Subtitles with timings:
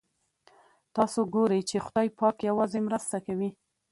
[0.95, 3.49] تاسو ګورئ چې خدای پاک یوازې مرسته کوي.